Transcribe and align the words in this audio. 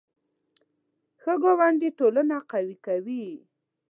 ښه 1.21 1.33
ګاونډي 1.43 1.89
ټولنه 1.99 2.37
قوي 2.51 2.75
کوي 2.85 3.25